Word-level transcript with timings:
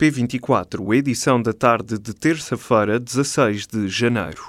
P24, 0.00 0.94
edição 0.94 1.42
da 1.42 1.52
tarde 1.52 1.98
de 1.98 2.14
terça-feira, 2.14 2.98
16 2.98 3.66
de 3.66 3.86
janeiro. 3.86 4.42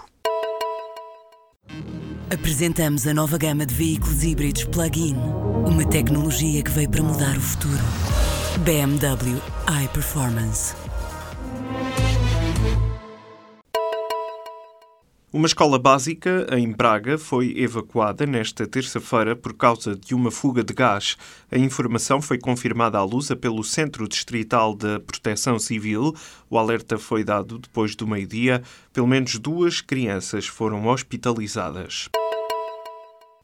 Apresentamos 2.33 3.05
a 3.05 3.13
nova 3.13 3.38
gama 3.38 3.66
de 3.66 3.75
veículos 3.75 4.24
híbridos 4.24 4.64
plug-in. 4.64 5.17
Uma 5.67 5.85
tecnologia 5.85 6.64
que 6.64 6.72
veio 6.72 6.90
para 6.90 7.03
mudar 7.03 7.35
o 7.35 7.42
futuro. 7.42 7.83
BMW 8.64 9.41
iPerformance. 9.84 10.73
Uma 15.34 15.48
escola 15.48 15.79
básica 15.79 16.45
em 16.52 16.70
Braga 16.70 17.18
foi 17.18 17.57
evacuada 17.57 18.25
nesta 18.25 18.68
terça-feira 18.68 19.34
por 19.34 19.54
causa 19.54 19.95
de 19.95 20.13
uma 20.13 20.30
fuga 20.30 20.61
de 20.61 20.73
gás. 20.73 21.16
A 21.50 21.57
informação 21.57 22.21
foi 22.21 22.38
confirmada 22.38 22.98
à 22.98 23.04
Lusa 23.05 23.34
pelo 23.34 23.63
Centro 23.63 24.09
Distrital 24.09 24.75
de 24.75 24.99
Proteção 24.99 25.57
Civil. 25.57 26.13
O 26.49 26.57
alerta 26.57 26.98
foi 26.98 27.23
dado 27.23 27.59
depois 27.59 27.95
do 27.95 28.05
meio-dia. 28.05 28.62
Pelo 28.91 29.08
menos 29.08 29.39
duas 29.39 29.80
crianças 29.80 30.48
foram 30.48 30.86
hospitalizadas. 30.88 32.09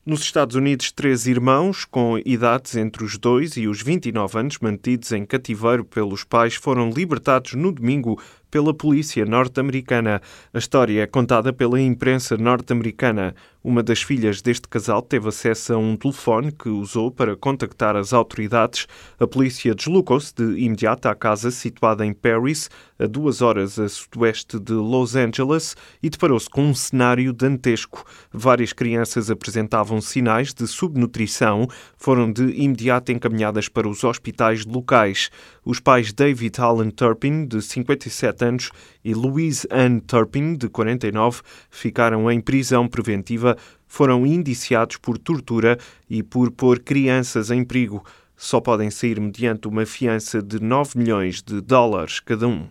Nos 0.05 0.21
Estados 0.21 0.55
Unidos, 0.55 0.89
três 0.89 1.25
irmãos 1.25 1.83
com 1.83 2.17
idades 2.25 2.77
entre 2.77 3.03
os 3.03 3.17
2 3.17 3.57
e 3.57 3.67
os 3.67 3.81
29 3.81 4.39
anos, 4.39 4.57
mantidos 4.59 5.11
em 5.11 5.25
cativeiro 5.25 5.83
pelos 5.83 6.23
pais, 6.23 6.55
foram 6.55 6.89
libertados 6.89 7.55
no 7.55 7.73
domingo 7.73 8.17
pela 8.49 8.73
polícia 8.73 9.25
norte-americana. 9.25 10.21
A 10.53 10.57
história 10.57 11.01
é 11.01 11.07
contada 11.07 11.51
pela 11.51 11.79
imprensa 11.79 12.37
norte-americana. 12.37 13.35
Uma 13.63 13.83
das 13.83 14.01
filhas 14.01 14.41
deste 14.41 14.65
casal 14.67 15.01
teve 15.01 15.27
acesso 15.27 15.73
a 15.73 15.77
um 15.77 15.97
telefone 15.97 16.53
que 16.53 16.69
usou 16.69 17.11
para 17.11 17.35
contactar 17.35 17.97
as 17.97 18.13
autoridades. 18.13 18.87
A 19.19 19.27
polícia 19.27 19.75
deslocou-se 19.75 20.33
de 20.33 20.57
imediato 20.61 21.09
à 21.09 21.13
casa 21.13 21.51
situada 21.51 22.05
em 22.05 22.13
Paris, 22.13 22.69
a 22.97 23.05
duas 23.05 23.41
horas 23.41 23.77
a 23.77 23.89
sudoeste 23.89 24.57
de 24.57 24.71
Los 24.71 25.17
Angeles, 25.17 25.75
e 26.01 26.09
deparou-se 26.09 26.49
com 26.49 26.63
um 26.63 26.73
cenário 26.73 27.33
dantesco. 27.33 28.05
Várias 28.31 28.71
crianças 28.71 29.29
apresentavam 29.29 29.99
sinais 29.99 30.53
de 30.53 30.65
subnutrição, 30.65 31.67
foram 31.97 32.31
de 32.31 32.43
imediato 32.51 33.11
encaminhadas 33.11 33.67
para 33.67 33.89
os 33.89 34.01
hospitais 34.03 34.65
locais. 34.65 35.29
Os 35.65 35.81
pais 35.81 36.13
David 36.13 36.61
Allen 36.61 36.89
Turpin, 36.89 37.45
de 37.45 37.61
57 37.61 38.36
anos, 38.45 38.71
e 39.03 39.13
Louise 39.13 39.67
Ann 39.71 39.99
Turpin, 39.99 40.55
de 40.55 40.69
49, 40.69 41.41
ficaram 41.69 42.29
em 42.31 42.41
prisão 42.41 42.87
preventiva, 42.87 43.57
foram 43.87 44.25
indiciados 44.25 44.97
por 44.97 45.17
tortura 45.17 45.77
e 46.09 46.21
por 46.21 46.51
pôr 46.51 46.79
crianças 46.79 47.51
em 47.51 47.63
perigo. 47.63 48.03
Só 48.35 48.61
podem 48.61 48.91
sair 48.91 49.19
mediante 49.19 49.67
uma 49.67 49.85
fiança 49.85 50.41
de 50.41 50.59
9 50.59 50.97
milhões 50.99 51.41
de 51.41 51.59
dólares 51.61 52.19
cada 52.19 52.47
um. 52.47 52.67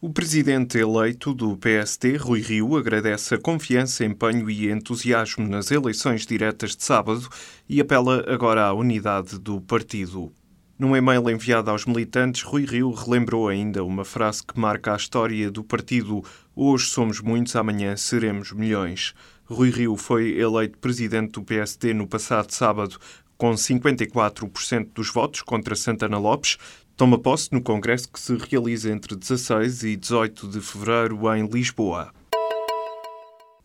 O 0.00 0.10
presidente 0.10 0.78
eleito 0.78 1.34
do 1.34 1.56
PST, 1.56 2.18
Rui 2.18 2.40
Rio, 2.40 2.76
agradece 2.76 3.34
a 3.34 3.38
confiança, 3.38 4.04
empenho 4.04 4.48
e 4.48 4.70
entusiasmo 4.70 5.48
nas 5.48 5.72
eleições 5.72 6.24
diretas 6.24 6.76
de 6.76 6.84
sábado 6.84 7.28
e 7.68 7.80
apela 7.80 8.24
agora 8.28 8.64
à 8.64 8.72
unidade 8.72 9.40
do 9.40 9.60
partido. 9.60 10.32
Num 10.78 10.94
e-mail 10.94 11.28
enviado 11.28 11.72
aos 11.72 11.84
militantes, 11.86 12.42
Rui 12.42 12.64
Rio 12.64 12.92
relembrou 12.92 13.48
ainda 13.48 13.82
uma 13.82 14.04
frase 14.04 14.46
que 14.46 14.60
marca 14.60 14.92
a 14.92 14.96
história 14.96 15.50
do 15.50 15.64
partido: 15.64 16.22
Hoje 16.54 16.86
somos 16.86 17.20
muitos, 17.20 17.56
amanhã 17.56 17.96
seremos 17.96 18.52
milhões. 18.52 19.12
Rui 19.44 19.70
Rio 19.70 19.96
foi 19.96 20.38
eleito 20.38 20.78
presidente 20.78 21.32
do 21.32 21.42
PSD 21.42 21.92
no 21.92 22.06
passado 22.06 22.52
sábado 22.52 22.96
com 23.36 23.54
54% 23.54 24.90
dos 24.94 25.10
votos 25.10 25.42
contra 25.42 25.74
Santana 25.74 26.16
Lopes. 26.16 26.56
Toma 26.96 27.18
posse 27.18 27.52
no 27.52 27.60
congresso 27.60 28.08
que 28.12 28.20
se 28.20 28.36
realiza 28.36 28.88
entre 28.88 29.16
16 29.16 29.82
e 29.82 29.96
18 29.96 30.46
de 30.46 30.60
fevereiro 30.60 31.18
em 31.34 31.44
Lisboa. 31.48 32.12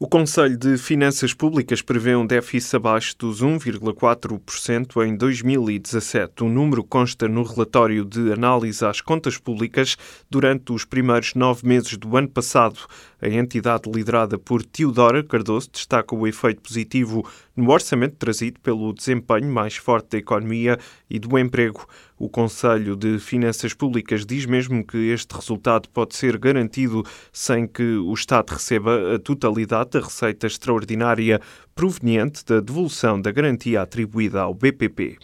O 0.03 0.07
Conselho 0.09 0.57
de 0.57 0.77
Finanças 0.77 1.33
Públicas 1.33 1.81
prevê 1.81 2.13
um 2.13 2.27
déficit 2.27 2.75
abaixo 2.75 3.15
dos 3.17 3.41
1,4% 3.41 5.01
em 5.07 5.15
2017. 5.15 6.43
O 6.43 6.49
número 6.49 6.83
consta 6.83 7.25
no 7.29 7.41
relatório 7.41 8.03
de 8.03 8.33
análise 8.33 8.85
às 8.85 8.99
contas 8.99 9.37
públicas 9.37 9.95
durante 10.29 10.73
os 10.73 10.83
primeiros 10.83 11.35
nove 11.35 11.65
meses 11.65 11.95
do 11.95 12.17
ano 12.17 12.27
passado. 12.27 12.81
A 13.23 13.29
entidade 13.29 13.89
liderada 13.89 14.37
por 14.37 14.65
Teodora 14.65 15.23
Cardoso 15.23 15.69
destaca 15.71 16.13
o 16.13 16.27
efeito 16.27 16.61
positivo 16.61 17.25
no 17.55 17.71
orçamento 17.71 18.17
trazido 18.17 18.59
pelo 18.59 18.91
desempenho 18.91 19.47
mais 19.47 19.77
forte 19.77 20.09
da 20.09 20.17
economia 20.17 20.77
e 21.09 21.17
do 21.17 21.39
emprego. 21.39 21.87
O 22.19 22.27
Conselho 22.27 22.97
de 22.97 23.19
Finanças 23.19 23.73
Públicas 23.73 24.25
diz 24.25 24.45
mesmo 24.45 24.85
que 24.85 24.97
este 25.09 25.33
resultado 25.33 25.87
pode 25.87 26.17
ser 26.17 26.37
garantido 26.37 27.01
sem 27.31 27.65
que 27.65 27.95
o 27.95 28.13
Estado 28.13 28.49
receba 28.49 29.15
a 29.15 29.19
totalidade 29.19 29.91
da 29.91 30.01
receita 30.01 30.45
extraordinária 30.45 31.39
proveniente 31.73 32.43
da 32.43 32.59
devolução 32.59 33.21
da 33.21 33.31
garantia 33.31 33.83
atribuída 33.83 34.41
ao 34.41 34.53
BPP. 34.53 35.17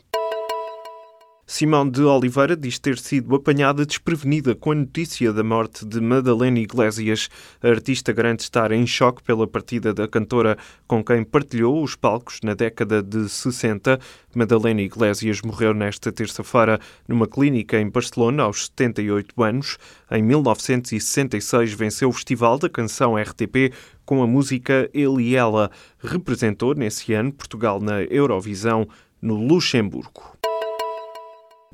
Simão 1.51 1.89
de 1.89 2.03
Oliveira 2.03 2.55
diz 2.55 2.77
ter 2.77 2.99
sido 2.99 3.33
apanhada 3.33 3.83
desprevenida 3.83 4.53
com 4.53 4.71
a 4.71 4.75
notícia 4.75 5.33
da 5.33 5.43
morte 5.43 5.83
de 5.83 5.99
Madalena 5.99 6.59
Iglesias. 6.59 7.27
A 7.63 7.69
artista 7.69 8.13
garante 8.13 8.41
estar 8.41 8.71
em 8.71 8.85
choque 8.85 9.23
pela 9.23 9.47
partida 9.47 9.91
da 9.91 10.07
cantora 10.07 10.59
com 10.87 11.03
quem 11.03 11.23
partilhou 11.23 11.81
os 11.81 11.95
palcos 11.95 12.39
na 12.43 12.53
década 12.53 13.01
de 13.01 13.27
60. 13.27 13.99
Madalena 14.35 14.83
Iglesias 14.83 15.41
morreu 15.41 15.73
nesta 15.73 16.11
terça-feira 16.11 16.79
numa 17.07 17.25
clínica 17.25 17.81
em 17.81 17.89
Barcelona 17.89 18.43
aos 18.43 18.67
78 18.67 19.41
anos. 19.41 19.79
Em 20.11 20.21
1966 20.21 21.73
venceu 21.73 22.09
o 22.09 22.13
Festival 22.13 22.59
da 22.59 22.69
Canção 22.69 23.15
RTP 23.17 23.73
com 24.05 24.21
a 24.21 24.27
música 24.27 24.87
Ele 24.93 25.23
e 25.23 25.35
Ela. 25.35 25.71
Representou 25.97 26.75
nesse 26.75 27.11
ano 27.11 27.33
Portugal 27.33 27.79
na 27.81 28.03
Eurovisão 28.03 28.87
no 29.19 29.33
Luxemburgo. 29.35 30.38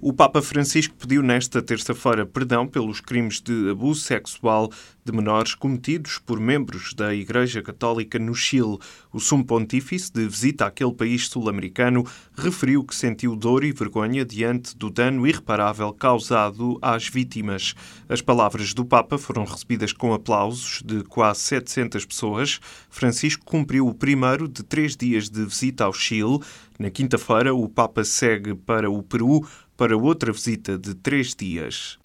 O 0.01 0.11
Papa 0.11 0.41
Francisco 0.41 0.93
pediu 0.93 1.23
nesta 1.23 1.61
terça-feira 1.61 2.25
perdão 2.25 2.67
pelos 2.67 2.99
crimes 2.99 3.39
de 3.39 3.69
abuso 3.69 4.01
sexual 4.01 4.69
de 5.05 5.11
menores 5.13 5.55
cometidos 5.55 6.17
por 6.17 6.37
membros 6.37 6.93
da 6.93 7.15
Igreja 7.15 7.61
Católica 7.61 8.19
no 8.19 8.35
Chile. 8.35 8.77
O 9.13 9.21
Sumo 9.21 9.45
Pontífice, 9.45 10.11
de 10.11 10.27
visita 10.27 10.65
àquele 10.65 10.93
país 10.93 11.29
sul-americano, 11.29 12.05
referiu 12.35 12.83
que 12.83 12.93
sentiu 12.93 13.37
dor 13.37 13.63
e 13.63 13.71
vergonha 13.71 14.25
diante 14.25 14.75
do 14.75 14.89
dano 14.89 15.25
irreparável 15.25 15.93
causado 15.93 16.77
às 16.81 17.07
vítimas. 17.07 17.73
As 18.09 18.21
palavras 18.21 18.73
do 18.73 18.83
Papa 18.83 19.17
foram 19.17 19.45
recebidas 19.45 19.93
com 19.93 20.13
aplausos 20.13 20.81
de 20.83 21.05
quase 21.05 21.39
700 21.39 22.03
pessoas. 22.03 22.59
Francisco 22.89 23.45
cumpriu 23.45 23.87
o 23.87 23.93
primeiro 23.93 24.49
de 24.49 24.61
três 24.61 24.97
dias 24.97 25.29
de 25.29 25.45
visita 25.45 25.85
ao 25.85 25.93
Chile. 25.93 26.39
Na 26.77 26.89
quinta-feira, 26.89 27.55
o 27.55 27.69
Papa 27.69 28.03
segue 28.03 28.53
para 28.53 28.91
o 28.91 29.01
Peru 29.01 29.47
para 29.77 29.97
outra 29.97 30.31
visita 30.31 30.77
de 30.77 30.93
três 30.93 31.35
dias. 31.35 31.97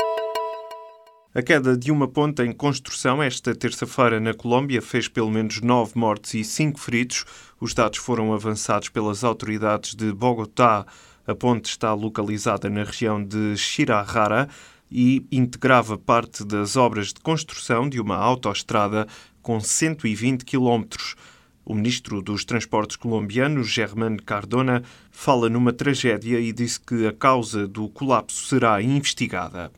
A 1.33 1.43
queda 1.43 1.77
de 1.77 1.93
uma 1.93 2.09
ponte 2.09 2.43
em 2.43 2.53
construção 2.53 3.23
esta 3.23 3.55
terça-feira 3.55 4.19
na 4.19 4.35
Colômbia 4.35 4.83
fez 4.83 5.07
pelo 5.07 5.31
menos 5.31 5.61
nove 5.61 5.93
mortes 5.95 6.35
e 6.35 6.43
cinco 6.43 6.81
feridos. 6.81 7.25
Os 7.61 7.73
dados 7.73 8.01
foram 8.01 8.35
avançados 8.35 8.89
pelas 8.89 9.23
autoridades 9.23 9.95
de 9.95 10.13
Bogotá. 10.13 10.85
A 11.25 11.35
ponte 11.35 11.67
está 11.67 11.95
localizada 11.95 12.69
na 12.69 12.83
região 12.83 13.23
de 13.23 13.57
Chirarrara 13.57 14.49
e 14.91 15.25
integrava 15.31 15.97
parte 15.97 16.45
das 16.45 16.75
obras 16.75 17.13
de 17.13 17.21
construção 17.21 17.89
de 17.89 18.01
uma 18.01 18.17
autoestrada 18.17 19.07
com 19.41 19.61
120 19.61 20.45
quilómetros. 20.45 21.15
O 21.71 21.75
ministro 21.75 22.21
dos 22.21 22.45
Transportes 22.45 22.97
colombiano, 22.97 23.63
Germán 23.63 24.17
Cardona, 24.17 24.83
fala 25.09 25.49
numa 25.49 25.73
tragédia 25.73 26.41
e 26.41 26.53
disse 26.53 26.81
que 26.81 27.07
a 27.07 27.13
causa 27.13 27.69
do 27.69 27.89
colapso 27.89 28.45
será 28.47 28.83
investigada. 28.83 29.71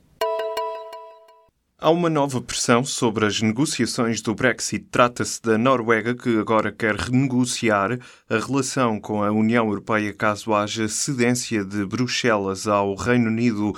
Há 1.79 1.91
uma 1.91 2.09
nova 2.09 2.41
pressão 2.41 2.83
sobre 2.83 3.27
as 3.27 3.43
negociações 3.43 4.23
do 4.23 4.35
Brexit. 4.35 4.87
Trata-se 4.91 5.43
da 5.43 5.59
Noruega, 5.59 6.15
que 6.15 6.39
agora 6.39 6.73
quer 6.73 6.95
renegociar 6.95 7.99
a 8.27 8.39
relação 8.39 8.99
com 8.99 9.23
a 9.23 9.31
União 9.31 9.67
Europeia 9.67 10.15
caso 10.15 10.55
haja 10.55 10.89
cedência 10.89 11.63
de 11.63 11.85
Bruxelas 11.85 12.67
ao 12.67 12.95
Reino 12.95 13.27
Unido. 13.27 13.75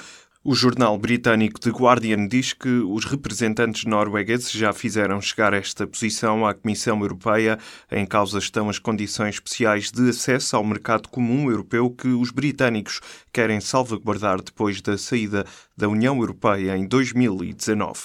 O 0.46 0.54
jornal 0.54 0.98
britânico 0.98 1.58
The 1.58 1.70
Guardian 1.70 2.28
diz 2.28 2.52
que 2.52 2.68
os 2.68 3.06
representantes 3.06 3.86
noruegueses 3.86 4.50
já 4.50 4.74
fizeram 4.74 5.18
chegar 5.18 5.54
esta 5.54 5.86
posição 5.86 6.46
à 6.46 6.52
Comissão 6.52 7.00
Europeia. 7.00 7.58
Em 7.90 8.04
causa 8.04 8.40
estão 8.40 8.68
as 8.68 8.78
condições 8.78 9.36
especiais 9.36 9.90
de 9.90 10.10
acesso 10.10 10.54
ao 10.54 10.62
mercado 10.62 11.08
comum 11.08 11.50
europeu 11.50 11.88
que 11.88 12.08
os 12.08 12.30
britânicos 12.30 13.00
querem 13.32 13.58
salvaguardar 13.58 14.42
depois 14.42 14.82
da 14.82 14.98
saída 14.98 15.46
da 15.74 15.88
União 15.88 16.18
Europeia 16.18 16.76
em 16.76 16.86
2019. 16.86 17.98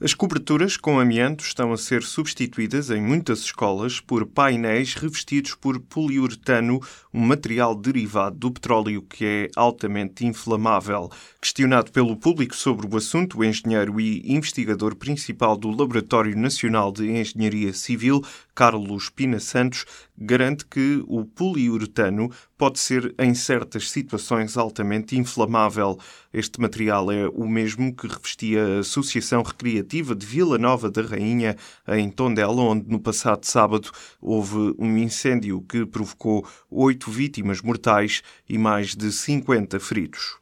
As 0.00 0.14
coberturas 0.14 0.76
com 0.76 1.00
amianto 1.00 1.42
estão 1.42 1.72
a 1.72 1.76
ser 1.76 2.04
substituídas 2.04 2.88
em 2.88 3.02
muitas 3.02 3.40
escolas 3.40 3.98
por 3.98 4.24
painéis 4.26 4.94
revestidos 4.94 5.56
por 5.56 5.80
poliuretano, 5.80 6.80
um 7.12 7.18
material 7.18 7.74
derivado 7.74 8.36
do 8.36 8.52
petróleo 8.52 9.02
que 9.02 9.24
é 9.24 9.50
altamente 9.56 10.24
inflamável. 10.24 11.10
Questionado 11.40 11.90
pelo 11.90 12.16
público 12.16 12.54
sobre 12.54 12.86
o 12.86 12.96
assunto, 12.96 13.40
o 13.40 13.44
engenheiro 13.44 14.00
e 14.00 14.22
investigador 14.32 14.94
principal 14.94 15.56
do 15.56 15.68
Laboratório 15.68 16.38
Nacional 16.38 16.92
de 16.92 17.10
Engenharia 17.10 17.72
Civil, 17.72 18.22
Carlos 18.54 19.10
Pina 19.10 19.40
Santos, 19.40 19.84
garante 20.18 20.66
que 20.66 21.02
o 21.06 21.24
poliuretano 21.24 22.30
pode 22.56 22.78
ser, 22.78 23.14
em 23.18 23.34
certas 23.34 23.90
situações, 23.90 24.56
altamente 24.56 25.16
inflamável. 25.16 25.98
Este 26.32 26.60
material 26.60 27.10
é 27.10 27.28
o 27.28 27.48
mesmo 27.48 27.94
que 27.94 28.08
revestia 28.08 28.64
a 28.64 28.78
Associação 28.80 29.42
Recreativa 29.42 30.14
de 30.14 30.26
Vila 30.26 30.58
Nova 30.58 30.90
da 30.90 31.02
Rainha, 31.02 31.56
em 31.88 32.10
Tondela, 32.10 32.60
onde 32.60 32.88
no 32.88 32.98
passado 33.00 33.44
sábado 33.44 33.90
houve 34.20 34.74
um 34.78 34.96
incêndio 34.98 35.60
que 35.62 35.86
provocou 35.86 36.46
oito 36.70 37.10
vítimas 37.10 37.62
mortais 37.62 38.22
e 38.48 38.58
mais 38.58 38.94
de 38.94 39.12
50 39.12 39.78
feridos. 39.78 40.36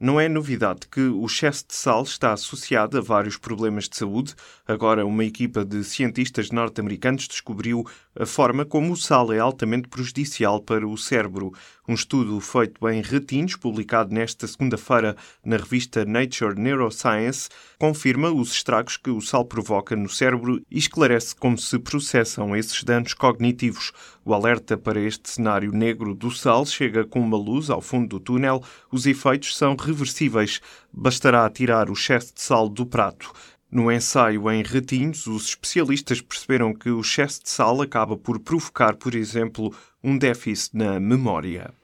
Não 0.00 0.20
é 0.20 0.28
novidade 0.28 0.88
que 0.90 1.00
o 1.00 1.24
excesso 1.24 1.64
de 1.68 1.74
sal 1.74 2.02
está 2.02 2.32
associado 2.32 2.98
a 2.98 3.00
vários 3.00 3.38
problemas 3.38 3.88
de 3.88 3.96
saúde. 3.96 4.34
Agora, 4.66 5.06
uma 5.06 5.24
equipa 5.24 5.64
de 5.64 5.82
cientistas 5.82 6.50
norte-americanos 6.50 7.26
descobriu 7.26 7.86
a 8.18 8.24
forma 8.24 8.64
como 8.64 8.92
o 8.92 8.96
sal 8.96 9.32
é 9.32 9.38
altamente 9.38 9.88
prejudicial 9.88 10.60
para 10.60 10.86
o 10.86 10.96
cérebro. 10.96 11.52
Um 11.86 11.94
estudo 11.94 12.40
feito 12.40 12.88
em 12.88 13.02
retinos, 13.02 13.56
publicado 13.56 14.14
nesta 14.14 14.46
segunda-feira 14.46 15.16
na 15.44 15.56
revista 15.56 16.04
Nature 16.04 16.58
Neuroscience, 16.58 17.48
confirma 17.78 18.30
os 18.30 18.52
estragos 18.52 18.96
que 18.96 19.10
o 19.10 19.20
sal 19.20 19.44
provoca 19.44 19.94
no 19.96 20.08
cérebro 20.08 20.62
e 20.70 20.78
esclarece 20.78 21.34
como 21.34 21.58
se 21.58 21.78
processam 21.78 22.56
esses 22.56 22.82
danos 22.84 23.14
cognitivos. 23.14 23.92
O 24.24 24.32
alerta 24.32 24.78
para 24.78 25.00
este 25.00 25.28
cenário 25.28 25.72
negro 25.72 26.14
do 26.14 26.30
sal 26.30 26.64
chega 26.64 27.04
com 27.04 27.20
uma 27.20 27.36
luz 27.36 27.68
ao 27.68 27.82
fundo 27.82 28.08
do 28.08 28.20
túnel. 28.20 28.62
Os 28.90 29.06
efeitos 29.06 29.56
são 29.56 29.76
reversíveis. 29.76 30.60
Bastará 30.90 31.50
tirar 31.50 31.90
o 31.90 31.92
excesso 31.92 32.32
de 32.32 32.40
sal 32.40 32.68
do 32.68 32.86
prato. 32.86 33.30
No 33.74 33.90
ensaio 33.90 34.48
em 34.52 34.62
ratinhos, 34.62 35.26
os 35.26 35.48
especialistas 35.48 36.20
perceberam 36.20 36.72
que 36.72 36.88
o 36.90 37.00
excesso 37.00 37.42
de 37.42 37.50
sal 37.50 37.82
acaba 37.82 38.16
por 38.16 38.38
provocar, 38.38 38.94
por 38.94 39.16
exemplo, 39.16 39.74
um 40.00 40.16
déficit 40.16 40.76
na 40.76 41.00
memória. 41.00 41.74